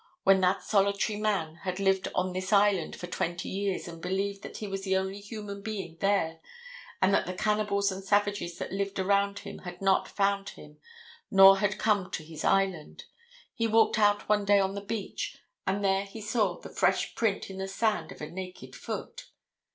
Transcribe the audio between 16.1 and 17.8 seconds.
saw the fresh print in the